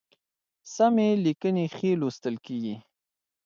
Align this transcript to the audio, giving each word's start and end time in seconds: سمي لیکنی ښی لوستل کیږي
سمي 0.75 1.09
لیکنی 1.23 1.65
ښی 1.75 1.91
لوستل 2.01 2.35
کیږي 2.45 2.75